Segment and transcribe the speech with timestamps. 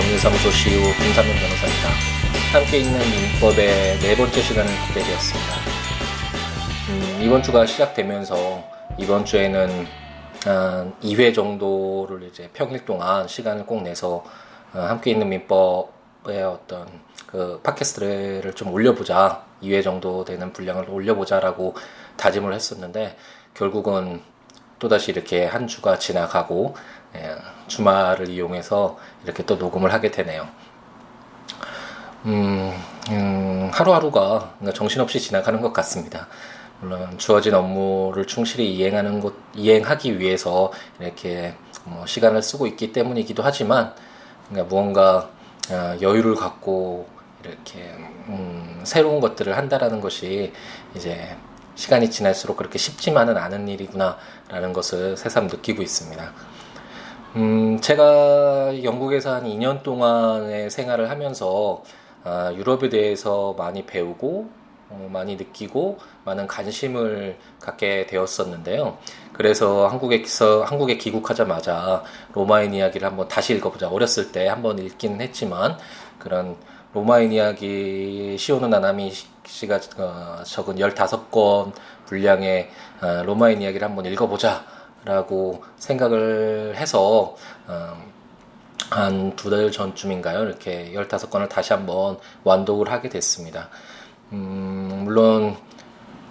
[0.00, 1.88] 법률사무소 CEO 김삼현 변호사입니다.
[2.54, 5.54] 함께 있는 민법의 네 번째 시간을 듣게 되었습니다.
[6.88, 8.64] 음, 이번 주가 시작되면서
[8.96, 9.86] 이번 주에는
[10.46, 14.24] 한 2회 정도를 이제 평일 동안 시간을 꼭 내서
[14.72, 16.88] 어, 함께 있는 민법의 어떤
[17.26, 21.76] 그 팟캐스트를 좀 올려보자 2회 정도 되는 분량을 올려보자라고
[22.16, 23.18] 다짐을 했었는데
[23.52, 24.22] 결국은
[24.78, 26.74] 또다시 이렇게 한 주가 지나가고
[27.16, 27.36] 예,
[27.70, 30.46] 주말을 이용해서 이렇게 또 녹음을 하게 되네요.
[32.26, 32.74] 음,
[33.08, 36.26] 음, 하루하루가 정신없이 지나가는 것 같습니다.
[36.80, 43.94] 물론 주어진 업무를 충실히 이행하는 것, 이행하기 위해서 이렇게 뭐 시간을 쓰고 있기 때문이기도 하지만
[44.48, 45.30] 그러니까 무언가
[45.70, 47.06] 어, 여유를 갖고
[47.44, 47.80] 이렇게
[48.28, 50.52] 음, 새로운 것들을 한다라는 것이
[50.94, 51.36] 이제
[51.74, 56.32] 시간이 지날수록 그렇게 쉽지만은 않은 일이구나라는 것을 새삼 느끼고 있습니다.
[57.36, 61.80] 음, 제가 영국에서 한 2년 동안의 생활을 하면서
[62.24, 64.50] 아, 유럽에 대해서 많이 배우고
[64.88, 68.98] 어, 많이 느끼고 많은 관심을 갖게 되었었는데요.
[69.32, 73.88] 그래서 한국에서 한국에 귀국하자마자 로마인 이야기를 한번 다시 읽어보자.
[73.88, 75.78] 어렸을 때 한번 읽기는 했지만
[76.18, 76.56] 그런
[76.94, 79.12] 로마인 이야기 시오노 나나미
[79.46, 81.72] 씨가 어, 적은 15권
[82.06, 82.70] 분량의
[83.00, 88.10] 어, 로마인 이야기를 한번 읽어보자 라고 생각을 해서 어,
[88.90, 90.44] 한두 달 전쯤인가요?
[90.44, 93.68] 이렇게 15권을 다시 한번 완독을 하게 됐습니다.
[94.32, 95.56] 음, 물론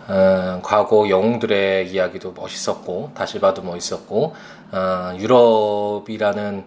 [0.08, 4.36] 어, 과거 영웅들의 이야기도 멋있었고 다시 봐도 멋있었고
[4.72, 6.66] 어, 유럽이라는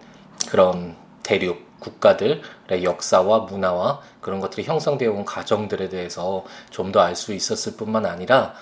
[0.49, 2.41] 그런 대륙 국가들의
[2.83, 8.53] 역사와 문화와 그런 것들이 형성되어 온 과정들에 대해서 좀 더 알 수 있었을 뿐만 아니라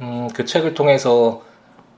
[0.00, 1.42] 음, 그 책을 통해서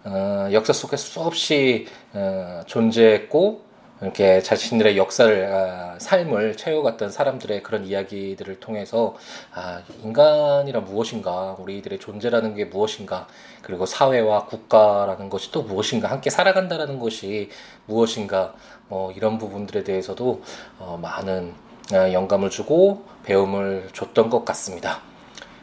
[0.05, 8.59] 어, 역사 속에 수없이 어, 존재했고 이렇게 자신들의 역사를 아, 삶을 채워갔던 사람들의 그런 이야기들을
[8.59, 9.15] 통해서
[9.55, 13.29] 아, 인간이라 무엇인가 우리들의 존재라는 게 무엇인가
[13.63, 17.49] 그리고 사회와 국가라는 것이 또 무엇인가 함께 살아간다라는 것이
[17.87, 18.55] 무엇인가
[18.89, 20.43] 뭐 이런 부분들에 대해서도
[20.81, 21.55] 어, 많은
[21.93, 25.01] 어, 영감을 주고 배움을 줬던 것 같습니다.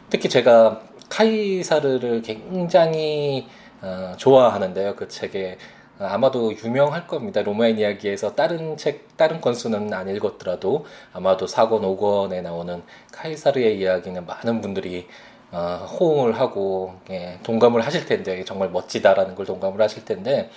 [0.08, 0.80] 특히 제가
[1.10, 3.46] 카이사르를 굉장히
[3.82, 4.96] 어, 좋아하는데요.
[4.96, 5.58] 그 책에
[5.98, 7.42] 아마도 유명할 겁니다.
[7.42, 12.82] 로마인 이야기에서 다른 책, 다른 건수는 안 읽었더라도 아마도 4권, 5권에 나오는
[13.12, 15.06] 카이사르의 이야기는 많은 분들이
[15.52, 20.50] 어, 호응을 하고 예, 동감을 하실 텐데 정말 멋지다라는 걸 동감을 하실 텐데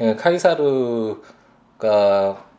[0.00, 1.22] 예, 카이사르가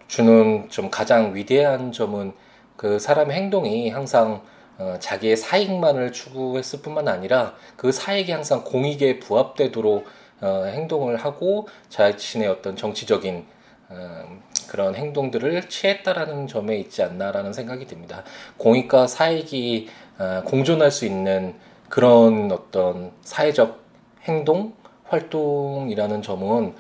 [0.08, 2.34] 주는 좀 가장 위대한 점은
[2.78, 4.42] 그 사람의 행동이 항상
[4.78, 10.06] 어, 자기의 사익만을 추구했을 뿐만 아니라 그 사익이 항상 공익에 부합되도록
[10.42, 13.46] 어, 행동을 하고 자신의 어떤 정치적인
[13.90, 18.24] 어, 그런 행동들을 취했다라는 점에 있지 않나라는 생각이 듭니다.
[18.58, 21.56] 공익과 사익이 어, 공존할 수 있는
[21.88, 23.80] 그런 어떤 사회적
[24.24, 24.74] 행동,
[25.06, 26.76] 활동이라는 점은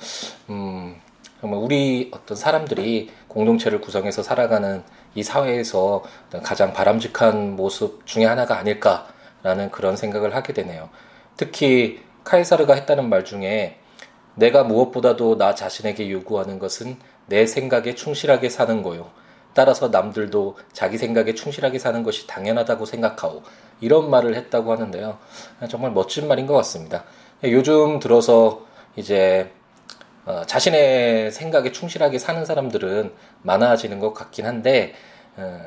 [0.50, 0.96] 음,
[1.40, 4.84] 정말 우리 어떤 사람들이 공동체를 구성해서 살아가는
[5.16, 6.04] 이 사회에서
[6.44, 10.90] 가장 바람직한 모습 중의 하나가 아닐까라는 그런 생각을 하게 되네요.
[11.38, 13.80] 특히 카이사르가 했다는 말 중에
[14.36, 19.10] 내가 무엇보다도 나 자신에게 요구하는 것은 내 생각에 충실하게 사는 거요.
[19.54, 23.42] 따라서 남들도 자기 생각에 충실하게 사는 것이 당연하다고 생각하오.
[23.80, 25.18] 이런 말을 했다고 하는데요.
[25.70, 27.06] 정말 멋진 말인 것 같습니다.
[27.44, 28.66] 요즘 들어서
[28.98, 29.52] 이제
[30.26, 33.14] 어, 자신의 생각에 충실하게 사는 사람들은
[33.44, 34.94] 많아지는 것 같긴 한데
[35.38, 35.60] 어,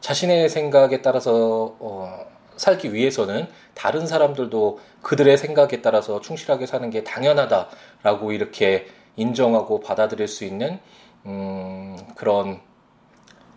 [0.00, 8.32] 자신의 생각에 따라서 어, 살기 위해서는 다른 사람들도 그들의 생각에 따라서 충실하게 사는 게 당연하다라고
[8.32, 8.86] 이렇게
[9.16, 10.78] 인정하고 받아들일 수 있는
[11.26, 12.60] 음, 그런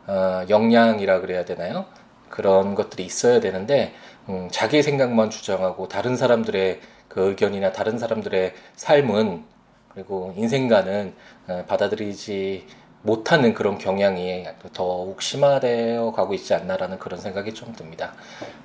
[0.07, 1.85] 어, 역량이라 그래야 되나요?
[2.29, 3.93] 그런 것들이 있어야 되는데
[4.29, 9.56] 음, 자기 생각만 주장하고 다른 사람들의 그 의견이나 다른 사람들의 삶은
[9.97, 11.15] 그리고 인생관은
[11.47, 12.67] 어, 받아들이지
[13.01, 18.13] 못하는 그런 경향이 더욱 심화되어 가고 있지 않나라는 그런 생각이 좀 듭니다.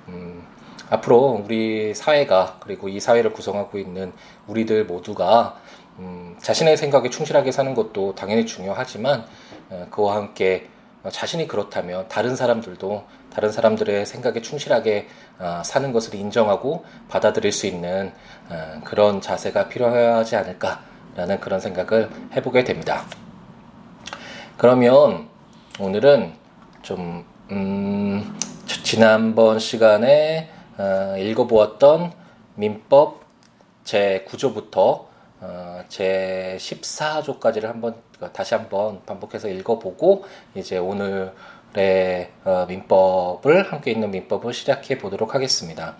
[0.09, 0.45] 음,
[0.91, 4.13] 앞으로 우리 사회가 그리고 이 사회를 구성하고 있는
[4.45, 5.59] 우리들 모두가
[5.97, 9.25] 음, 자신의 생각에 충실하게 사는 것도 당연히 중요하지만
[9.71, 10.67] 어, 그와 함께
[11.09, 15.07] 자신이 그렇다면 다른 사람들도 다른 사람들의 생각에 충실하게
[15.39, 18.13] 어, 사는 것을 인정하고 받아들일 수 있는
[18.49, 23.05] 어, 그런 자세가 필요하지 않을까 라는 그런 생각을 해보게 됩니다.
[24.57, 25.27] 그러면
[25.79, 26.33] 오늘은
[26.81, 28.37] 좀, 음,
[28.83, 32.13] 지난번 시간에 어, 읽어보았던
[32.55, 33.21] 민법
[33.83, 35.05] 제 9조부터
[35.41, 37.95] 어, 제 14조까지를 한번
[38.31, 40.25] 다시 한번 반복해서 읽어보고
[40.55, 41.31] 이제 오늘의
[42.45, 45.97] 어, 민법을 함께 있는 민법을 시작해 보도록 하겠습니다.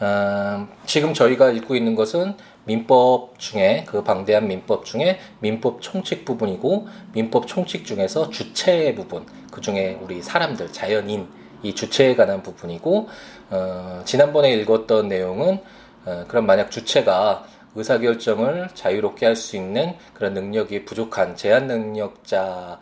[0.00, 6.88] 어, 지금 저희가 읽고 있는 것은 민법 중에 그 방대한 민법 중에 민법 총칙 부분이고
[7.12, 11.28] 민법 총칙 중에서 주체 부분 그 중에 우리 사람들 자연인
[11.62, 13.08] 이 주체에 관한 부분이고
[13.50, 15.60] 어, 지난번에 읽었던 내용은
[16.06, 17.44] 어, 그럼 만약 주체가
[17.74, 22.80] 의사결정을 자유롭게 할 수 있는 그런 능력이 부족한 제한 능력자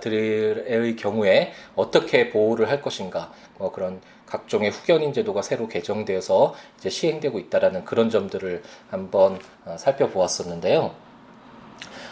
[0.00, 7.38] 들의 경우에 어떻게 보호를 할 것인가 뭐 그런 각종의 후견인 제도가 새로 개정되어서 이제 시행되고
[7.38, 10.94] 있다라는 그런 점들을 한번 어, 살펴보았었는데요.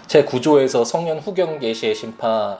[0.06, 2.58] 제 구조에서 성년 후견 개시의 심판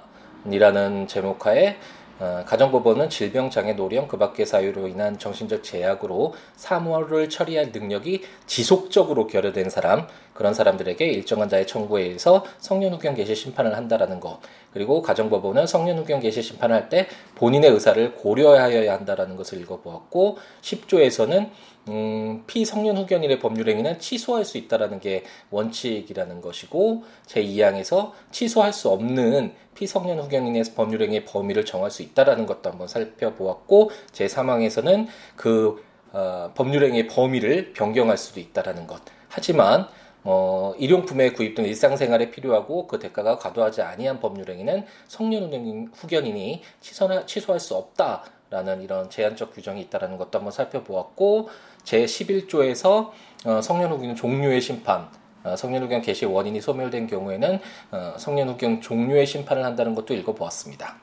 [0.50, 1.76] 이라는 제목하에 어,
[2.18, 9.68] 가정법원은 질병, 장애, 노령, 그 밖의 사유로 인한 정신적 제약으로 사무를 처리할 능력이 지속적으로 결여된
[9.68, 14.40] 사람, 그런 사람들에게 일정한 자의 청구에 의해서 성년 후견 개시 심판을 한다라는 것.
[14.72, 21.50] 그리고 가정법원은 성년 후견 개시 심판을 할때 본인의 의사를 고려하여야 한다라는 것을 읽어보았고, 10조에서는
[21.88, 29.52] 음, 피성년 후견인의 법률 행위는 취소할 수 있다라는 게 원칙이라는 것이고 제2항에서 취소할 수 없는
[29.74, 36.84] 피성년 후견인의 법률 행위의 범위를 정할 수 있다라는 것도 한번 살펴보았고 제3항에서는 그 어, 법률
[36.84, 39.02] 행위의 범위를 변경할 수도 있다라는 것.
[39.28, 39.88] 하지만
[40.22, 47.60] 어, 일용품의 구입 등 일상생활에 필요하고 그 대가가 과도하지 아니한 법률 행위는 성년 후견인이 취소할
[47.60, 51.48] 수 없다 라는 이런 제한적 규정이 있다라는 것도 한번 살펴보았고
[51.84, 53.10] 제11조에서
[53.46, 55.08] 어, 성년후견 종류의 심판,
[55.42, 57.60] 어, 성년후견 개시 원인이 소멸된 경우에는
[57.90, 60.96] 어, 성년후견 종류의 심판을 한다는 것도 읽어보았습니다.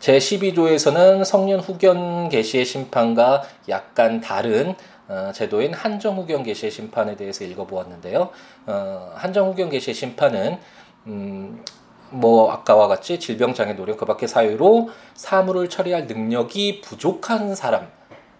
[0.00, 4.74] 제12조에서는 성년후견 개시의 심판과 약간 다른
[5.08, 8.30] 어, 제도인 한정후견 개시의 심판에 대해서 읽어보았는데요.
[8.66, 10.58] 어, 한정후견 개시의 심판은
[11.06, 11.64] 음,
[12.10, 17.88] 뭐 아까와 같이 질병 장애 노령 그밖에 사유로 사물을 처리할 능력이 부족한 사람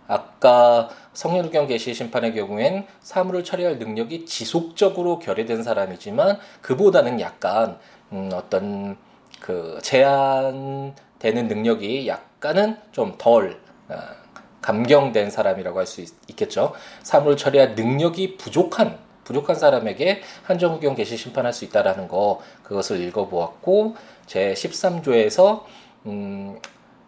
[0.07, 7.79] 아까 성년후견 개시 심판의 경우엔 사물을 처리할 능력이 지속적으로 결여된 사람이지만 그보다는 약간
[8.13, 8.97] 음, 어떤
[9.41, 13.95] 그 제한되는 능력이 약간은 좀덜 어,
[14.63, 16.73] 감경된 사람이라고 할 수 있겠죠.
[17.03, 24.53] 사물을 처리할 능력이 부족한 부족한 사람에게 한정후견 개시 심판할 수 있다라는 거 그것을 읽어보았고 제
[24.55, 25.63] 13조에서
[26.07, 26.59] 음,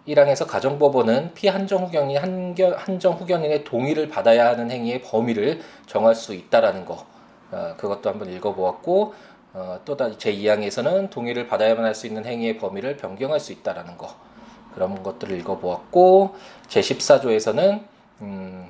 [0.09, 7.07] 1항에서 가정법원은 피한정 후견이 한정 후견인의 동의를 받아야 하는 행위의 범위를 정할 수 있다라는 거.
[7.51, 9.15] 어, 그것도 한번 읽어보았고
[9.55, 14.15] 어, 또 제2항에서는 동의를 받아야만 할 수 있는 행위의 범위를 변경할 수 있다라는 거.
[14.75, 16.35] 그런 것들을 읽어보았고
[16.69, 17.81] 제14조에서는
[18.23, 18.69] 음,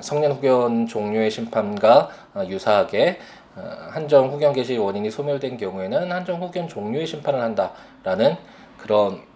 [0.00, 3.18] 성년 후견 종류의 심판과 어, 유사하게
[3.56, 8.36] 어, 한정 후견 개시 원인이 소멸된 경우에는 한정 후견 종류의 심판을 한다라는
[8.78, 9.29] 그런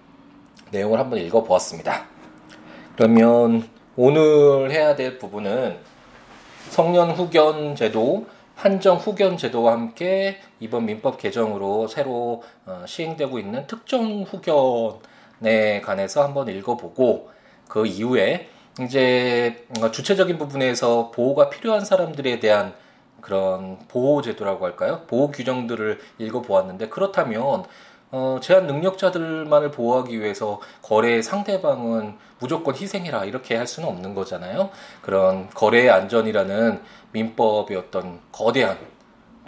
[0.70, 2.06] 내용을 한번 읽어보았습니다.
[2.96, 5.78] 그러면 오늘 해야 될 부분은
[6.70, 14.22] 성년 후견 제도, 한정 후견 제도와 함께 이번 민법 개정으로 새로 어, 시행되고 있는 특정
[14.22, 17.30] 후견에 관해서 한번 읽어보고
[17.68, 18.48] 그 이후에
[18.80, 22.74] 이제 주체적인 부분에서 보호가 필요한 사람들에 대한
[23.20, 25.02] 그런 보호 제도라고 할까요?
[25.06, 27.64] 보호 규정들을 읽어보았는데 그렇다면
[28.16, 34.70] 어, 제한 능력자들만을 보호하기 위해서 거래 상대방은 무조건 희생해라 이렇게 할 수는 없는 거잖아요.
[35.02, 36.80] 그런 거래의 안전이라는
[37.10, 38.78] 민법의 어떤 거대한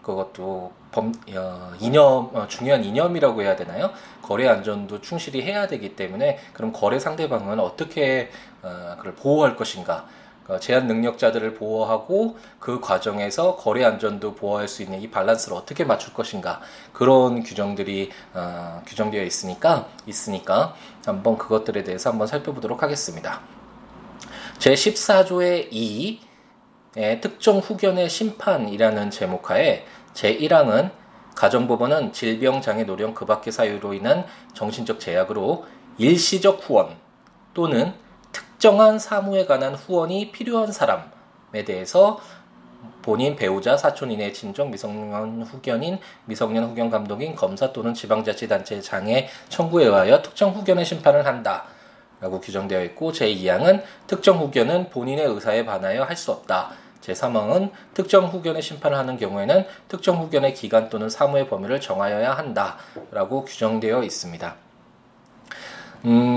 [0.03, 3.93] 그것도 범, 어, 이념 어, 중요한 이념이라고 해야 되나요?
[4.21, 8.31] 거래 안전도 충실히 해야 되기 때문에 그럼 거래 상대방은 어떻게
[8.63, 10.07] 어, 그걸 보호할 것인가?
[10.49, 16.15] 어, 제한 능력자들을 보호하고 그 과정에서 거래 안전도 보호할 수 있는 이 밸런스를 어떻게 맞출
[16.15, 16.61] 것인가
[16.93, 20.75] 그런 규정들이 어, 규정되어 있으니까 있으니까
[21.05, 23.41] 한번 그것들에 대해서 한번 살펴보도록 하겠습니다.
[24.59, 25.71] 제 14조의
[26.95, 29.85] 2의 특정 후견의 심판이라는 제목하에
[30.15, 30.91] 제 1항은
[31.35, 34.25] 가정법원은 질병, 장애, 노령 그 밖의 사유로 인한
[34.55, 35.67] 정신적 제약으로
[35.99, 36.97] 일시적 후원
[37.53, 37.93] 또는
[38.67, 42.19] 특정한 사무에 관한 후원이 필요한 사람에 대해서
[43.01, 50.21] 본인 배우자 사촌인의 친정 미성년 후견인 미성년 후견 감독인 검사 또는 지방자치단체 장애 청구에 의하여
[50.21, 51.67] 특정 후견의 심판을 한다.
[52.21, 56.71] 라고 규정되어 있고 제2항은 특정 후견은 본인의 의사에 반하여 할 수 없다.
[57.03, 62.79] 제3항은 특정 후견의 심판을 하는 경우에는 특정 후견의 기간 또는 사무의 범위를 정하여야 한다.
[63.13, 64.66] 라고 규정되어 있습니다.
[66.07, 66.37] 음,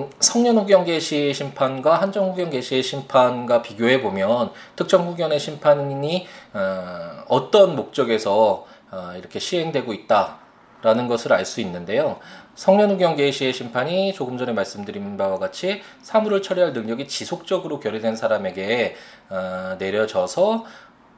[0.00, 7.24] 음, 성년 후견 개시 심판과 한정 후견 개시 심판과 비교해 보면 특정 후견의 심판이 어,
[7.28, 12.18] 어떤 목적에서 어, 이렇게 시행되고 있다라는 것을 알 수 있는데요.
[12.54, 18.96] 성년 후견 개시의 심판이 조금 전에 말씀드린 바와 같이 사물을 처리할 능력이 지속적으로 결여된 사람에게
[19.28, 20.64] 어, 내려져서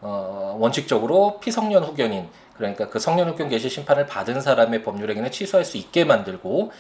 [0.01, 5.65] 어, 원칙적으로 피성년 후견인 그러니까 그 성년 후견 개시 심판을 받은 사람의 법률 행위는 취소할
[5.65, 6.73] 수 있게 만들고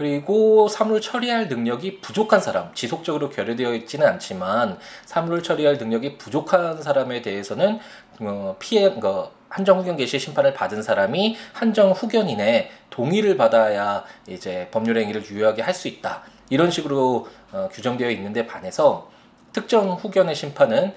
[0.00, 7.20] 그리고 사물을 처리할 능력이 부족한 사람, 지속적으로 결여되어 있지는 않지만 사물을 처리할 능력이 부족한 사람에
[7.20, 7.78] 대해서는
[8.20, 14.96] 어, 피해, 그 한정 후견 개시 심판을 받은 사람이 한정 후견인의 동의를 받아야 이제 법률
[14.96, 16.22] 행위를 유효하게 할 수 있다.
[16.48, 19.10] 이런 식으로 어, 규정되어 있는데 반해서
[19.52, 20.94] 특정 후견의 심판은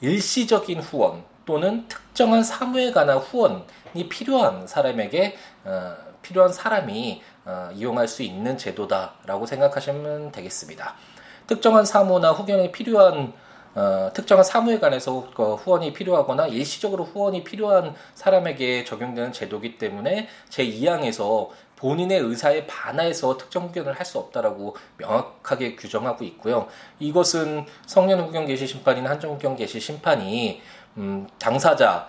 [0.00, 5.36] 일시적인 후원 또는 특정한 사무에 관한 후원이 필요한 사람에게
[5.66, 7.37] 어, 필요한 사람이 어,
[7.74, 10.94] 이용할 수 있는 제도다라고 생각하시면 되겠습니다.
[11.46, 13.32] 특정한 사무나 후견이 필요한
[13.74, 20.66] 어, 특정한 사무에 관해서 그 후원이 필요하거나 일시적으로 후원이 필요한 사람에게 적용되는 제도이기 때문에 제
[20.66, 26.66] 2항에서 본인의 의사에 반해서 특정 후견을 할 수 없다라고 명확하게 규정하고 있고요.
[26.98, 30.60] 이것은 성년 후견 개시 심판이나 한정 후견 개시 심판이
[30.96, 32.08] 음, 당사자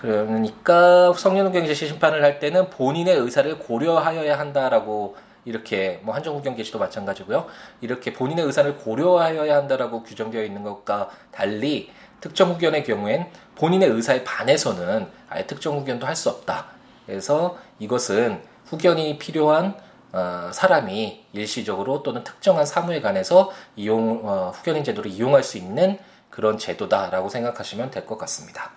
[0.00, 7.46] 그러니까 성년후경제시 심판을 할 때는 본인의 의사를 고려하여야 한다라고 이렇게 뭐 한정후 경 계시도 마찬가지고요.
[7.80, 11.90] 이렇게 본인의 의사를 고려하여야 한다라고 규정되어 있는 것과 달리
[12.20, 13.26] 특정 후견의 경우엔
[13.56, 16.66] 본인의 의사에 반해서는 아예 특정 후견도 할 수 없다.
[17.06, 19.74] 그래서 이것은 후견이 필요한
[20.12, 25.98] 어, 사람이 일시적으로 또는 특정한 사무에 관해서 이용 어, 후견인 제도를 이용할 수 있는
[26.30, 28.70] 그런 제도다라고 생각하시면 될 것 같습니다.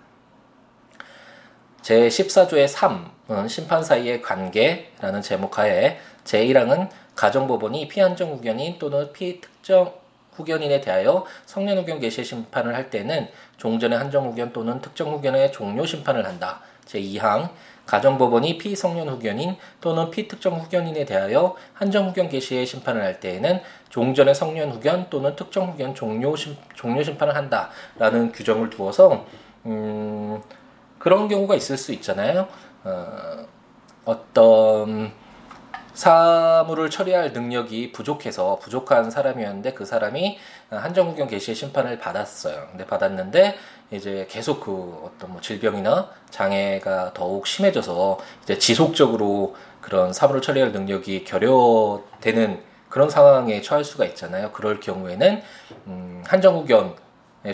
[1.82, 9.92] 제14조의 3은 심판 사이의 관계라는 제목 하에 제1항은 가정법원이 피한정 후견인 또는 피특정
[10.32, 15.84] 후견인에 대하여 성년 후견 개시 심판을 할 때는 종전의 한정 후견 또는 특정 후견의 종료
[15.84, 16.60] 심판을 한다.
[16.86, 17.50] 제2항
[17.86, 23.60] 가정법원이 피성년 후견인 또는 피특정 후견인에 대하여 한정 후견 개시의 심판을 할 때에는
[23.90, 29.26] 종전의 성년 후견 또는 특정 후견 종료 심, 종료 심판을 한다라는 규정을 두어서
[29.66, 30.40] 음,
[31.02, 32.46] 그런 경우가 있을 수 있잖아요.
[32.84, 33.44] 어,
[34.04, 35.10] 어떤
[35.94, 40.38] 사물을 처리할 능력이 부족해서 부족한 사람이었는데 그 사람이
[40.70, 42.68] 한정구경 개시의 심판을 받았어요.
[42.70, 43.56] 근데 받았는데
[43.90, 51.24] 이제 계속 그 어떤 뭐 질병이나 장애가 더욱 심해져서 이제 지속적으로 그런 사물을 처리할 능력이
[51.24, 54.52] 결여되는 그런 상황에 처할 수가 있잖아요.
[54.52, 55.42] 그럴 경우에는
[55.88, 56.94] 음, 한정구경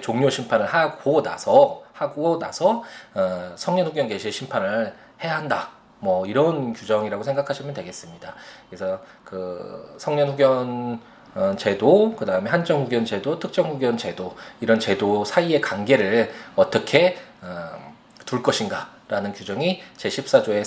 [0.02, 2.82] 종료 심판을 하고 나서 하고 나서
[3.14, 5.70] 어, 성년 후견 개시의 심판을 해야 한다.
[6.00, 8.34] 뭐 이런 규정이라고 생각하시면 되겠습니다.
[8.68, 11.00] 그래서 그 성년 후견
[11.34, 17.18] 어, 제도, 그 다음에 한정 후견 제도, 특정 후견 제도 이런 제도 사이의 관계를 어떻게
[17.42, 20.64] 어, 둘 것인가라는 규정이 제 14조의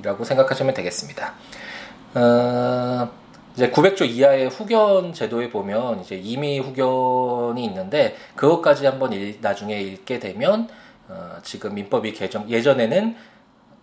[0.00, 1.34] 3이라고 생각하시면 되겠습니다.
[2.14, 3.10] 어,
[3.54, 10.18] 이제 900조 이하의 후견 제도에 보면 이제 임의 후견이 있는데 그것까지 한번 일, 나중에 읽게
[10.18, 10.68] 되면
[11.08, 13.14] 어, 지금 민법이 개정 예전에는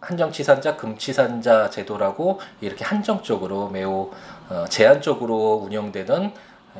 [0.01, 4.11] 한정치산자 금치산자 제도라고 이렇게 한정적으로 매우
[4.49, 6.33] 어, 제한적으로 운영되던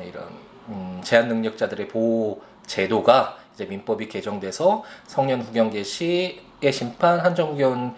[0.06, 0.24] 이런
[0.68, 7.94] 음, 제한 능력자들의 보호 제도가 이제 민법이 개정돼서 성년 후견 개시의 심판, 한정 후견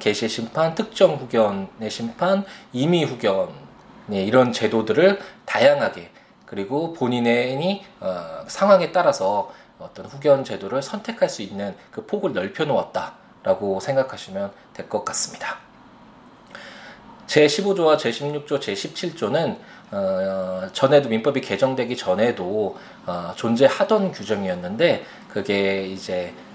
[0.00, 3.67] 개시의 심판, 특정 후견의 심판, 임의 후견
[4.08, 6.10] 네, 이런 제도들을 다양하게
[6.46, 13.80] 그리고 본인의 어, 상황에 따라서 어떤 후견 제도를 선택할 수 있는 그 폭을 넓혀 놓았다라고
[13.80, 15.58] 생각하시면 될 것 같습니다.
[17.26, 19.58] 제15조와 제16조, 제17조는
[19.90, 26.47] 어, 전에도 민법이 개정되기 전에도 어, 존재하던 규정이었는데 그게 이제 어,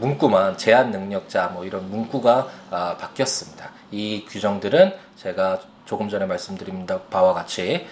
[0.00, 3.70] 문구만 제한 능력자 뭐 이런 문구가 어, 바뀌었습니다.
[3.90, 7.86] 이 규정들은 제가 조금 전에 말씀드린 바와 같이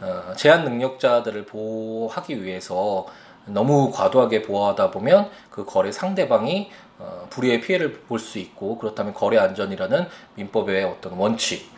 [0.00, 3.06] 어, 제한 능력자들을 보호하기 위해서
[3.46, 9.38] 너무 과도하게 보호하다 보면 그 거래 상대방이 어, 불의의 피해를 볼 수 있고 그렇다면 거래
[9.38, 11.70] 안전이라는 민법의 어떤 원칙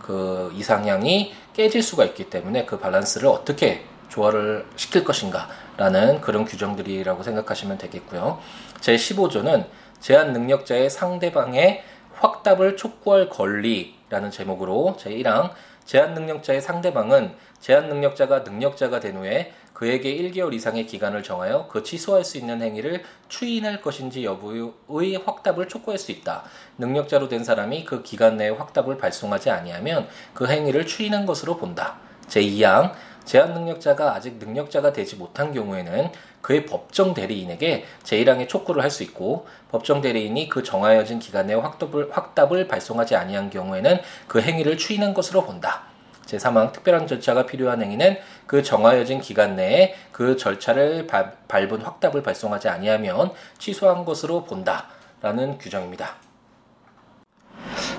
[0.00, 7.22] 그 이상향이 깨질 수가 있기 때문에 그 밸런스를 어떻게 조화를 시킬 것인가 라는 그런 규정들이라고
[7.22, 8.40] 생각하시면 되겠고요.
[8.80, 9.66] 제 15조는
[10.00, 11.82] 제한 능력자의 상대방의
[12.14, 15.50] 확답을 촉구할 권리라는 제목으로 제1항
[15.84, 22.24] 제한 능력자의 상대방은 제한 능력자가 능력자가 된 후에 그에게 1개월 이상의 기간을 정하여 그 취소할
[22.24, 26.44] 수 있는 행위를 추인할 것인지 여부의 확답을 촉구할 수 있다.
[26.78, 31.98] 능력자로 된 사람이 그 기간 내에 확답을 발송하지 아니하면 그 행위를 추인한 것으로 본다.
[32.26, 32.92] 제2항
[33.26, 39.46] 제한 능력자가 아직 능력자가 되지 못한 경우에는 그의 법정 대리인에게 제1항의 촉구를 할 수 있고
[39.70, 45.44] 법정 대리인이 그 정하여진 기간 내에 확답을, 확답을 발송하지 아니한 경우에는 그 행위를 추인한 것으로
[45.44, 45.82] 본다.
[46.26, 48.16] 제3항 특별한 절차가 필요한 행위는
[48.46, 56.14] 그 정하여진 기간 내에 그 절차를 바, 밟은 확답을 발송하지 아니하면 취소한 것으로 본다라는 규정입니다.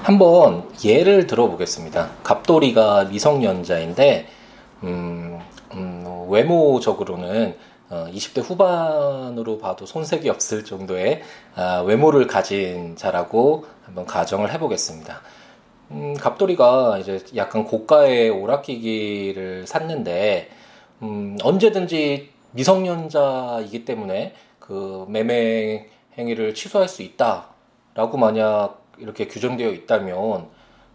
[0.04, 2.10] 한번 예를 들어보겠습니다.
[2.24, 4.37] 갑돌이가 미성년자인데
[4.84, 5.40] 음,
[5.74, 7.58] 음, 외모적으로는
[7.90, 11.22] 어, 20대 후반으로 봐도 손색이 없을 정도의
[11.56, 15.22] 아, 외모를 가진 자라고 한번 가정을 해보겠습니다.
[15.92, 20.50] 음, 갑돌이가 이제 약간 고가의 오락기기를 샀는데
[21.02, 30.48] 음, 언제든지 미성년자이기 때문에 그 매매 행위를 취소할 수 있다라고 만약 이렇게 규정되어 있다면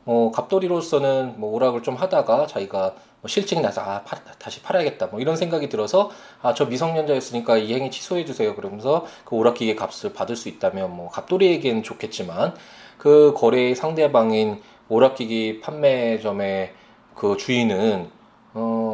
[0.04, 5.06] 뭐 갑돌이로서는 뭐 오락을 좀 하다가 자기가 뭐 실증이 나서 아 파, 다시 팔아야겠다.
[5.06, 6.10] 뭐 이런 생각이 들어서
[6.42, 8.54] 아 저 미성년자였으니까 이 행위 취소해 주세요.
[8.56, 12.54] 그러면서 그 오락기계 값을 받을 수 있다면 뭐 갑돌이에겐 좋겠지만
[12.98, 16.74] 그 거래의 상대방인 오락기기 판매점의
[17.14, 18.10] 그 주인은
[18.54, 18.92] 어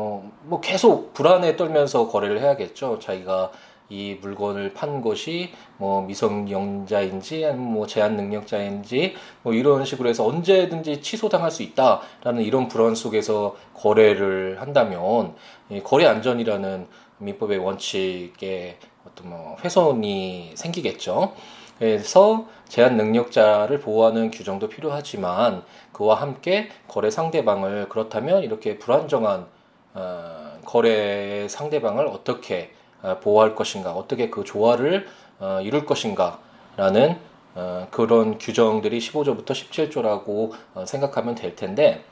[0.48, 2.98] 뭐 계속 불안에 떨면서 거래를 해야겠죠.
[3.00, 3.50] 자기가
[3.90, 11.00] 이 물건을 판 것이 뭐 미성년자인지 아니면 뭐 제한 능력자인지 뭐 이런 식으로 해서 언제든지
[11.00, 15.34] 취소당할 수 있다라는 이런 불안 속에서 거래를 한다면
[15.70, 16.86] 이 거래 안전이라는
[17.18, 21.32] 민법의 원칙에 어떤 뭐 훼손이 생기겠죠.
[21.78, 29.46] 그래서 제한 능력자를 보호하는 규정도 필요하지만 그와 함께 거래 상대방을 그렇다면 이렇게 불안정한
[29.94, 32.77] 어, 거래 상대방을 어떻게 어,
[33.20, 35.06] 보호할 것인가, 어떻게 그 조화를
[35.40, 37.16] 어, 이룰 것인가라는
[37.54, 42.04] 어, 그런 규정들이 15조부터 17조라고 생각하면 될 텐데,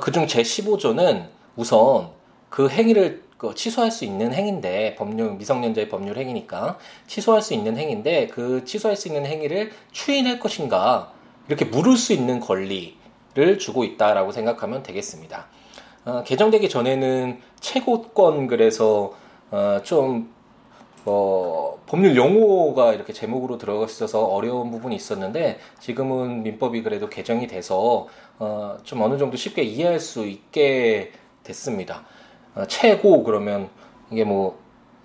[0.00, 2.10] 그중 제 15조는 우선
[2.48, 8.28] 그 행위를 그 취소할 수 있는 행위인데 법률 미성년자의 법률 행위니까 취소할 수 있는 행위인데
[8.28, 11.12] 그 취소할 수 있는 행위를 추인할 것인가
[11.48, 15.48] 이렇게 물을 수 있는 권리를 주고 있다라고 생각하면 되겠습니다.
[16.06, 19.12] 어, 개정되기 전에는 최고권 그래서
[19.50, 20.32] 어, 좀
[21.04, 28.06] 어, 법률 용어가 이렇게 제목으로 들어가 있어서 어려운 부분이 있었는데 지금은 민법이 그래도 개정이 돼서
[28.38, 31.10] 어, 좀 어느 정도 쉽게 이해할 수 있게
[31.42, 32.04] 됐습니다.
[32.54, 33.68] 어, 최고 그러면
[34.12, 34.58] 이게 뭐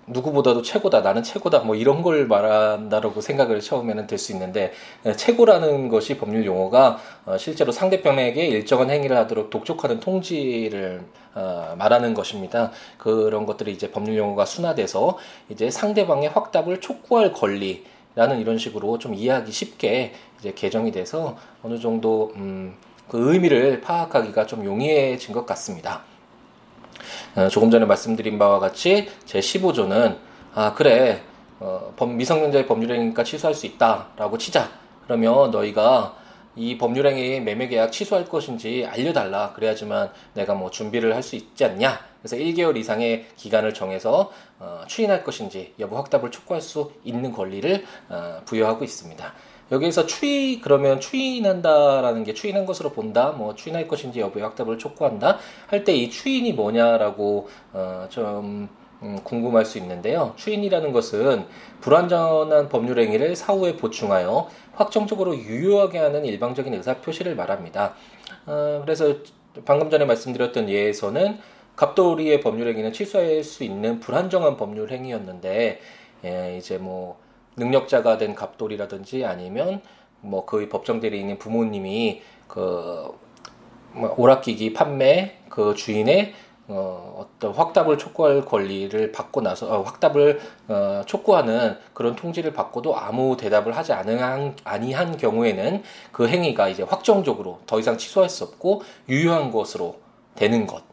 [0.06, 4.72] 누구보다도 최고다, 나는 최고다, 뭐 이런 걸 말한다라고 생각을 처음에는 될 수 있는데,
[5.16, 11.02] 최고라는 것이 법률 용어가 어, 실제로 상대편에게 일정한 행위를 하도록 독촉하는 통지를
[11.34, 12.70] 어, 말하는 것입니다.
[12.98, 17.84] 그런 것들이 이제 법률 용어가 순화돼서 이제 상대방의 확답을 촉구할 권리,
[18.14, 22.76] 라는 이런 식으로 좀 이해하기 쉽게 이제 개정이 돼서 어느 정도 음,
[23.08, 26.02] 그 의미를 파악하기가 좀 용이해진 것 같습니다.
[27.36, 30.16] 어, 조금 전에 말씀드린 바와 같이 제 15조는
[30.54, 31.22] 아 그래
[31.60, 34.70] 어, 미성년자의 법률행위니까 취소할 수 있다라고 치자.
[35.04, 36.16] 그러면 너희가
[36.54, 39.52] 이 법률행위 매매계약 취소할 것인지 알려달라.
[39.54, 41.98] 그래야지만 내가 뭐 준비를 할 수 있지 않냐.
[42.20, 48.40] 그래서 1개월 이상의 기간을 정해서 어, 추인할 것인지 여부 확답을 촉구할 수 있는 권리를 어,
[48.44, 49.32] 부여하고 있습니다.
[49.70, 55.84] 여기에서 추이 그러면 추인한다라는 게 추인한 것으로 본다, 뭐 추인할 것인지 여부의 확답을 촉구한다 할
[55.84, 58.68] 때 이 추인이 뭐냐라고 어, 좀
[59.02, 60.32] 음, 궁금할 수 있는데요.
[60.36, 61.44] 추인이라는 것은
[61.80, 67.94] 불완전한 법률 행위를 사후에 보충하여 확정적으로 유효하게 하는 일방적인 의사 표시를 말합니다.
[68.46, 69.14] 어, 그래서
[69.64, 71.38] 방금 전에 말씀드렸던 예에서는
[71.76, 75.80] 갑돌이의 법률 행위는 취소할 수 있는 불안정한 법률 행위였는데
[76.24, 77.18] 예, 이제 뭐
[77.56, 79.80] 능력자가 된 갑돌이라든지 아니면
[80.20, 83.16] 뭐그 법정 대리인인 부모님이 그뭐
[84.16, 86.34] 오락기기 판매 그 주인의
[86.68, 93.36] 어, 어떤 확답을 촉구할 권리를 받고 나서 어, 확답을 어, 촉구하는 그런 통지를 받고도 아무
[93.36, 99.50] 대답을 하지 않은 아니한 경우에는 그 행위가 이제 확정적으로 더 이상 취소할 수 없고 유효한
[99.50, 99.96] 것으로
[100.36, 100.84] 되는 것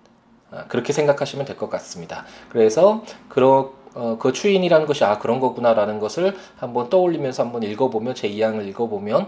[0.52, 2.26] 어, 그렇게 생각하시면 될 것 같습니다.
[2.50, 8.30] 그래서 그런 어, 그 추인이라는 것이 아 그런 거구나라는 것을 한번 떠올리면서 한번 읽어보면 제
[8.30, 9.28] 2항을 읽어보면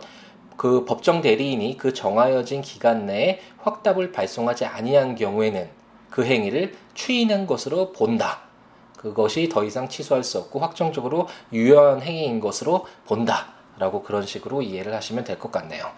[0.57, 5.69] 그 법정 대리인이 그 정하여진 기간 내에 확답을 발송하지 아니한 경우에는
[6.09, 8.41] 그 행위를 추인한 것으로 본다.
[8.97, 13.53] 그것이 더 이상 취소할 수 없고 확정적으로 유효한 행위인 것으로 본다.
[13.79, 15.89] 라고 그런 식으로 이해를 하시면 될 것 같네요.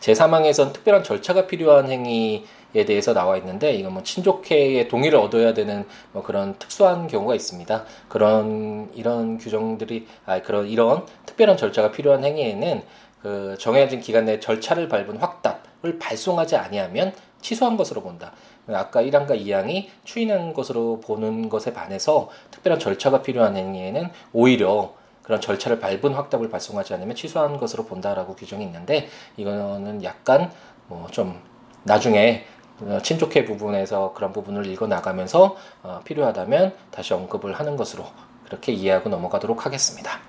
[0.00, 2.44] 제3항에선 특별한 절차가 필요한 행위에
[2.84, 7.84] 대해서 나와 있는데 이건 뭐 친족회의 동의를 얻어야 되는 뭐 그런 특수한 경우가 있습니다.
[8.08, 12.82] 그런 이런 규정들이 아 그런 이런 특별한 절차가 필요한 행위에는
[13.22, 18.32] 그 정해진 기간 내 절차를 밟은 확답을 발송하지 아니하면 취소한 것으로 본다.
[18.68, 25.80] 아까 1항과 2항이 추인한 것으로 보는 것에 반해서 특별한 절차가 필요한 행위에는 오히려 그런 절차를
[25.80, 30.50] 밟은 확답을 발송하지 않으면 취소한 것으로 본다라고 규정이 있는데 이거는 약간
[30.88, 31.40] 뭐 좀
[31.86, 32.44] 나중에
[33.02, 38.04] 친족회 부분에서 그런 부분을 읽어 나가면서 어 필요하다면 다시 언급을 하는 것으로
[38.44, 40.20] 그렇게 이해하고 넘어가도록 하겠습니다.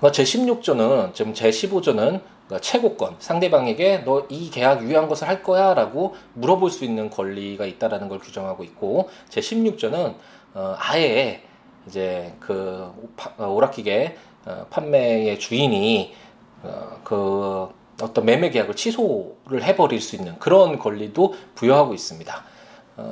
[0.00, 2.20] 제16조는 지금 제15조는
[2.60, 8.18] 최고권 상대방에게 너 이 계약 유효한 것을 할 거야라고 물어볼 수 있는 권리가 있다라는 걸
[8.20, 10.14] 규정하고 있고 제 16조는
[10.54, 11.42] 어 아예
[11.86, 12.92] 이제 그
[13.38, 16.14] 어, 오락기계 어, 판매의 주인이
[16.62, 17.68] 어, 그
[18.00, 22.44] 어떤 매매 계약을 취소를 해버릴 수 있는 그런 권리도 부여하고 있습니다.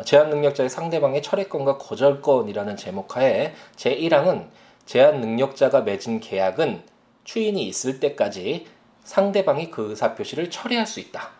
[0.04, 4.46] 제한 능력자의 상대방의 철회권과 거절권이라는 제목하에 제1항은
[4.84, 6.82] 제한 능력자가 맺은 계약은
[7.24, 8.66] 추인이 있을 때까지
[9.04, 11.30] 상대방이 그 의사표시를 철회할 수 있다.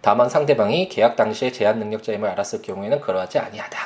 [0.00, 3.78] 다만 상대방이 계약 당시에 제한 능력자임을 알았을 경우에는 그러하지 아니하다.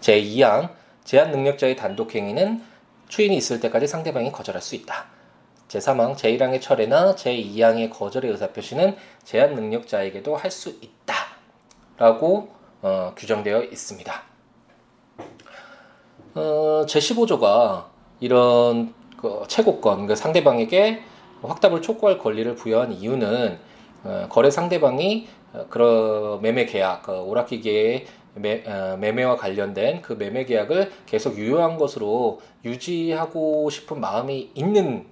[0.00, 0.70] 제2항
[1.04, 2.62] 제한 능력자의 단독 행위는
[3.08, 5.06] 추인이 있을 때까지 상대방이 거절할 수 있다.
[5.68, 11.14] 제3항 제1항의 철회나 제2항의 거절의 의사표시는 제한 능력자에게도 할 수 있다.
[11.98, 12.50] 라고
[12.82, 14.22] 어, 규정되어 있습니다.
[16.34, 17.86] 어, 제15조가
[18.20, 21.02] 이런 그 최고권, 그 상대방에게
[21.42, 23.58] 확답을 촉구할 권리를 부여한 이유는
[24.04, 30.44] 어, 거래 상대방이 어, 그런 매매 계약, 그 오락기계의 매, 어, 매매와 관련된 그 매매
[30.44, 35.06] 계약을 계속 유효한 것으로 유지하고 싶은 마음이 있는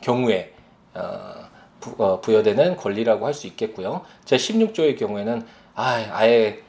[0.00, 0.52] 경우에
[0.94, 1.34] 어,
[1.80, 4.02] 부, 어, 부여되는 권리라고 할 수 있겠고요.
[4.24, 6.60] 제 16조의 경우에는 아, 아예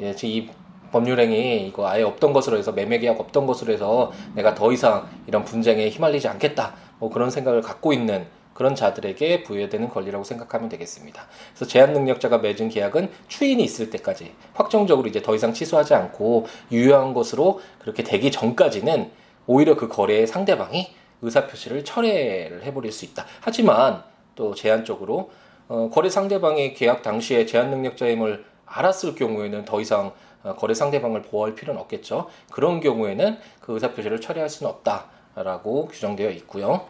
[0.00, 0.48] 예, 이
[0.92, 5.44] 법률행위 이거 아예 없던 것으로 해서 매매 계약 없던 것으로 해서 내가 더 이상 이런
[5.44, 6.74] 분쟁에 휘말리지 않겠다.
[6.98, 11.26] 뭐 그런 생각을 갖고 있는 그런 자들에게 부여되는 권리라고 생각하면 되겠습니다.
[11.54, 17.14] 그래서 제한 능력자가 맺은 계약은 추인이 있을 때까지 확정적으로 이제 더 이상 취소하지 않고 유효한
[17.14, 19.10] 것으로 그렇게 되기 전까지는
[19.46, 23.26] 오히려 그 거래의 상대방이 의사표시를 철회를 해버릴 수 있다.
[23.40, 24.02] 하지만
[24.34, 25.30] 또 제한적으로
[25.68, 31.54] 어, 거래 상대방이 계약 당시에 제한 능력자임을 알았을 경우에는 더 이상 어, 거래 상대방을 보호할
[31.54, 32.28] 필요는 없겠죠.
[32.50, 36.86] 그런 경우에는 그 의사표시를 철회할 수는 없다라고 규정되어 있고요.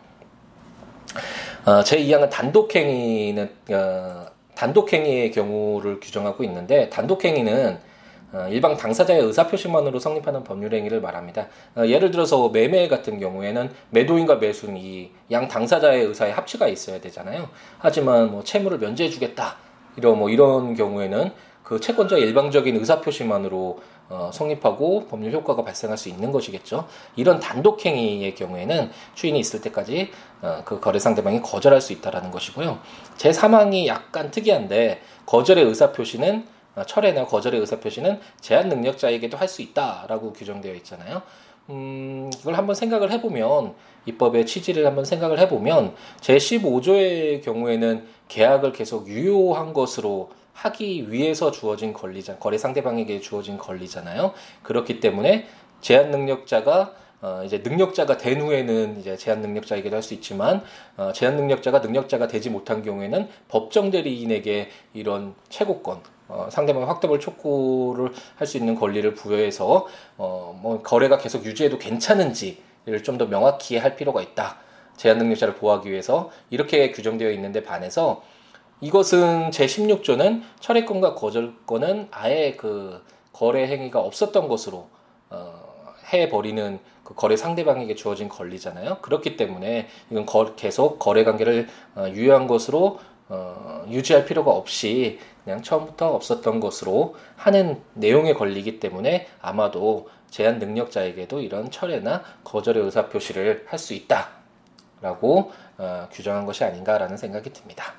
[1.66, 7.89] 어, 제2항은 단독행위는 어, 단독행위의 경우를 규정하고 있는데 단독행위는 어,
[8.50, 11.48] 일방 당사자의 의사표시만으로 성립하는 법률행위를 말합니다.
[11.76, 17.48] 어, 예를 들어서 매매 같은 경우에는 매도인과 매수인 이 양 당사자의 의사의 합치가 있어야 되잖아요.
[17.78, 19.56] 하지만 뭐 채무를 면제해주겠다
[19.96, 21.30] 이런 뭐 이런 경우에는
[21.62, 26.88] 그 채권자의 일방적인 의사표시만으로 어, 성립하고 법률 효과가 발생할 수 있는 것이겠죠.
[27.14, 30.10] 이런 단독 행위의 경우에는 추인이 있을 때까지
[30.42, 32.80] 어, 그 거래 상대방이 거절할 수 있다라는 것이고요.
[33.16, 39.48] 제 사망이 약간 특이한데 거절의 의사 표시는 어, 철회나 거절의 의사 표시는 제한 능력자에게도 할
[39.48, 41.22] 수 있다라고 규정되어 있잖아요.
[41.70, 43.74] 음, 이걸 한번 생각을 해보면
[44.06, 51.92] 입법의 취지를 한번 생각을 해보면 제 15조의 경우에는 계약을 계속 유효한 것으로 하기 위해서 주어진
[51.92, 54.32] 권리자 거래 상대방에게 주어진 권리잖아요.
[54.62, 55.46] 그렇기 때문에
[55.80, 60.62] 제한 능력자가 어, 이제 능력자가 된 후에는 이제 제한 능력자에게도 할 수 있지만
[60.96, 68.12] 어, 제한 능력자가 능력자가 되지 못한 경우에는 법정 대리인에게 이런 최고권 어, 상대방 확답을 촉구를
[68.36, 69.86] 할 수 있는 권리를 부여해서
[70.18, 74.56] 어, 뭐 거래가 계속 유지해도 괜찮은지를 좀 더 명확히 할 필요가 있다.
[74.96, 78.22] 제한 능력자를 보호하기 위해서 이렇게 규정되어 있는데 반해서
[78.80, 84.88] 이것은 제16조는 철회권과 거절권은 아예 그 거래 행위가 없었던 것으로
[85.30, 85.52] 어,
[86.12, 88.98] 해버리는 그 거래 상대방에게 주어진 권리잖아요.
[89.02, 92.98] 그렇기 때문에 이건 거, 계속 거래 관계를 어, 유효한 것으로
[93.30, 101.40] 어, 유지할 필요가 없이 그냥 처음부터 없었던 것으로 하는 내용의 권리이기 때문에 아마도 제한 능력자에게도
[101.40, 107.94] 이런 철회나 거절의 의사 표시를 할 수 있다라고 어, 규정한 것이 아닌가라는 생각이 듭니다.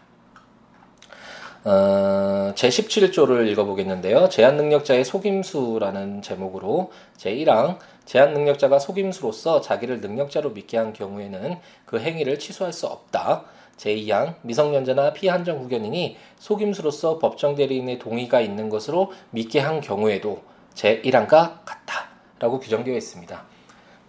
[1.64, 4.30] 어, 제17조를 읽어보겠는데요.
[4.30, 12.88] 제한능력자의 속임수라는 제목으로 제1항 제한능력자가 속임수로서 자기를 능력자로 믿게 한 경우에는 그 행위를 취소할 수
[12.88, 13.46] 없다.
[13.82, 20.42] 제2항 미성년자나 피한정 후견인이 속임수로서 법정 대리인의 동의가 있는 것으로 믿게 한 경우에도
[20.76, 23.44] 제1항과 같다라고 규정되어 있습니다.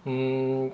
[0.07, 0.71] 음,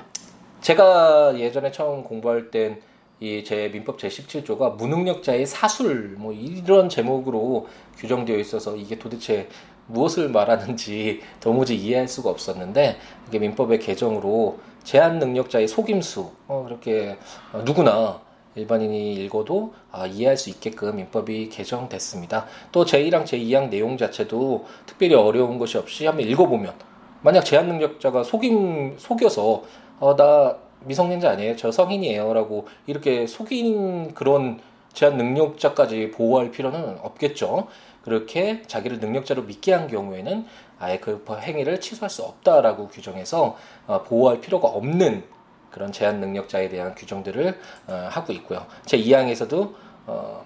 [0.62, 2.82] 제가 예전에 처음 공부할 땐
[3.22, 9.50] 이 제 민법 제 17조가 무능력자의 사술 뭐 이런 제목으로 규정되어 있어서 이게 도대체
[9.88, 17.18] 무엇을 말하는지 도무지 이해할 수가 없었는데 이게 민법의 개정으로 제한 능력자의 속임수 어, 그렇게
[17.52, 18.22] 어, 누구나
[18.56, 22.46] 일반인이 읽어도 아, 이해할 수 있게끔 민법이 개정됐습니다.
[22.72, 26.74] 또 제1항 제2항 내용 자체도 특별히 어려운 것이 없이 한번 읽어보면
[27.22, 29.64] 만약 제한 능력자가 속임 속여서
[30.00, 31.56] 어, 나 미성년자 아니에요.
[31.56, 34.60] 저 성인이에요 라고 이렇게 속인 그런
[34.94, 37.68] 제한 능력자까지 보호할 필요는 없겠죠.
[38.04, 40.46] 그렇게 자기를 능력자로 믿게 한 경우에는
[40.80, 45.24] 아예 그 행위를 취소할 수 없다라고 규정해서 어, 보호할 필요가 없는
[45.72, 48.66] 그런 제한 능력자에 대한 규정들을 어, 하고 있고요.
[48.86, 49.74] 제 2항에서도
[50.08, 50.44] 어,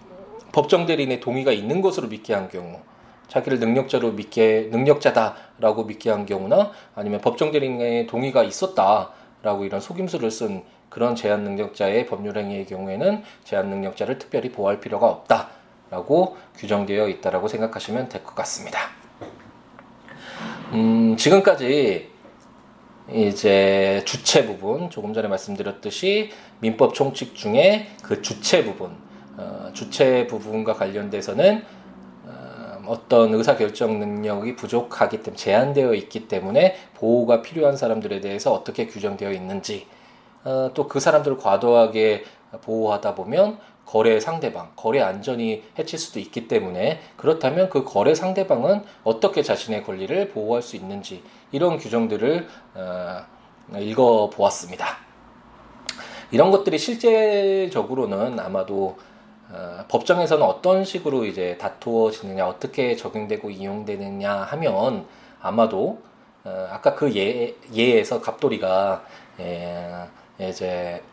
[0.51, 2.79] 법정 대리인의 동의가 있는 것으로 믿게 한 경우
[3.27, 10.63] 자기를 능력자로 믿게 능력자다라고 믿게 한 경우나 아니면 법정 대리인의 동의가 있었다라고 이런 속임수를 쓴
[10.89, 18.09] 그런 제한 능력자의 법률 행위의 경우에는 제한 능력자를 특별히 보호할 필요가 없다라고 규정되어 있다라고 생각하시면
[18.09, 18.79] 될 것 같습니다.
[20.73, 22.12] 음, 지금까지
[23.13, 28.95] 이제 주체 부분 조금 전에 말씀드렸듯이 민법 총칙 중에 그 주체 부분
[29.38, 31.63] 어, 주체 부분과 관련돼서는
[32.86, 38.88] 어, 떤 의사 결정 능력이 부족하기 때문에 제한되어 있기 때문에 보호가 필요한 사람들에 대해서 어떻게
[38.88, 39.86] 규정되어 있는지
[40.43, 42.23] 어, 또 그 사람들을 과도하게
[42.62, 49.43] 보호하다 보면 거래 상대방, 거래 안전이 해칠 수도 있기 때문에 그렇다면 그 거래 상대방은 어떻게
[49.43, 51.21] 자신의 권리를 보호할 수 있는지
[51.53, 53.25] 이런 규정들을 어,
[53.79, 54.97] 읽어 보았습니다.
[56.31, 58.97] 이런 것들이 실제적으로는 아마도
[59.51, 65.05] 어, 법정에서는 어떤 식으로 이제 다투어지느냐, 어떻게 적용되고 이용되느냐 하면
[65.41, 66.01] 아마도
[66.43, 69.05] 어, 아까 그 예, 예에서 갑돌이가
[69.39, 71.03] 예, 이제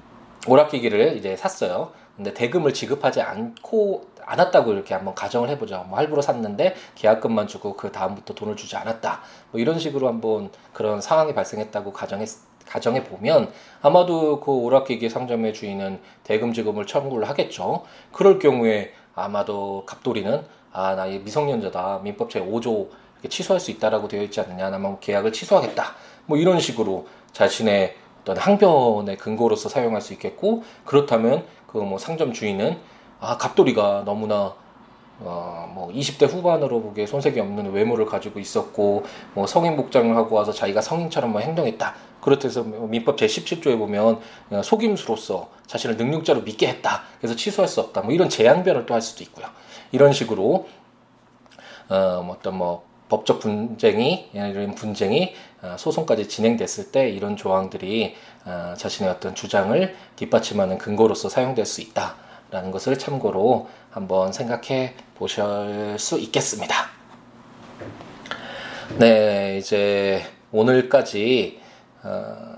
[0.49, 1.93] 오락기기를 이제 샀어요.
[2.17, 5.79] 근데 대금을 지급하지 않고 않았다고 이렇게 한번 가정을 해보자.
[5.89, 9.21] 뭐 할부로 샀는데 계약금만 주고 그 다음부터 돈을 주지 않았다.
[9.51, 12.29] 뭐 이런 식으로 한번 그런 상황이 발생했다고 가정했
[12.67, 13.51] 가정해 보면
[13.83, 17.83] 아마도 그 오락기기 상점의 주인은 대금 지급을 청구를 하겠죠.
[18.13, 22.89] 그럴 경우에 아마도 갑돌이는 아 나 미성년자다 민법 제 5조
[23.29, 24.71] 취소할 수 있다라고 되어 있지 않느냐.
[24.71, 25.85] 나면 계약을 취소하겠다.
[26.27, 32.79] 뭐 이런 식으로 자신의 어떤 항변의 근거로서 사용할 수 있겠고 그렇다면 그 뭐 상점 주인은
[33.21, 34.55] 아 갑돌이가 너무나
[35.23, 39.05] 어 뭐 20대 후반으로 보기에 손색이 없는 외모를 가지고 있었고
[39.35, 41.95] 뭐 성인 복장을 하고 와서 자기가 성인처럼 뭐 행동했다.
[42.21, 47.03] 그렇다해서 뭐 민법 제 17조에 보면 어, 속임수로서 자신을 능력자로 믿게 했다.
[47.19, 48.03] 그래서 취소할 수 없다.
[48.03, 49.47] 뭐 이런 재앙변을 또 할 수도 있고요.
[49.93, 50.69] 이런 식으로
[51.89, 59.11] 어뭐 어떤 뭐 법적 분쟁이 이런 분쟁이 어, 소송까지 진행됐을 때 이런 조항들이 어, 자신의
[59.11, 62.17] 어떤 주장을 뒷받침하는 근거로서 사용될 수 있다
[62.51, 66.75] 라는 것을 참고로 한번 생각해 보실 수 있겠습니다.
[68.99, 71.61] 네, 이제 오늘까지
[72.03, 72.57] 어,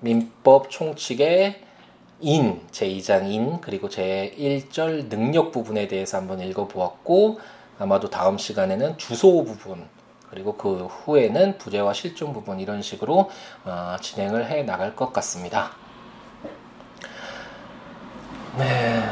[0.00, 1.62] 민법 총칙의
[2.20, 7.38] 인, 제2장 인, 그리고 제1절 능력 부분에 대해서 한번 읽어보았고,
[7.78, 9.86] 아마도 다음 시간에는 주소 부분
[10.30, 13.30] 그리고 그 후에는 부재와 실종 부분 이런 식으로
[13.64, 15.70] 어, 진행을 해 나갈 것 같습니다.
[18.58, 19.02] 네,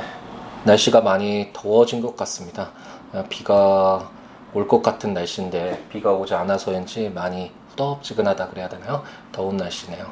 [0.64, 2.70] 날씨가 많이 더워진 것 같습니다.
[3.12, 4.11] 어, 비가
[4.54, 9.02] 올 것 같은 날씨인데 비가 오지 않아서인지 많이 후덥지근하다 그래야 되나요?
[9.32, 10.06] 더운 날씨네요.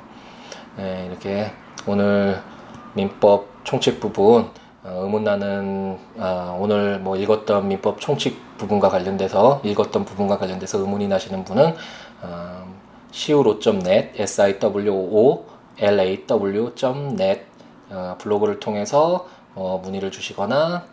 [0.76, 1.50] 네, 이렇게
[1.86, 2.40] 오늘
[2.94, 4.50] 민법 총칙 부분
[4.84, 11.44] 어, 의문나는 어, 오늘 뭐 읽었던 민법 총칙 부분과 관련돼서 읽었던 부분과 관련돼서 의문이 나시는
[11.44, 11.74] 분은
[12.22, 12.74] 어,
[13.12, 15.54] siwo.net siwo.law.net
[17.40, 17.53] 어,
[18.18, 20.84] 블로그를 통해서 어, 문의를 주시거나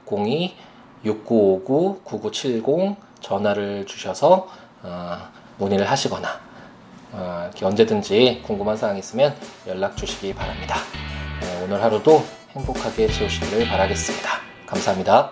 [1.03, 4.47] 02-6959-9970 전화를 주셔서
[4.83, 5.17] 어,
[5.57, 6.39] 문의를 하시거나
[7.13, 9.35] 어, 언제든지 궁금한 사항 있으면
[9.67, 10.77] 연락 주시기 바랍니다.
[11.41, 14.29] 네, 오늘 하루도 행복하게 지우시기를 바라겠습니다.
[14.65, 15.29] 감사합니다.